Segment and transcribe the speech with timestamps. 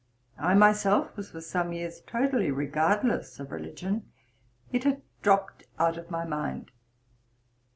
[0.39, 4.09] I myself was for some years totally regardless of religion.
[4.71, 6.71] It had dropped out of my mind.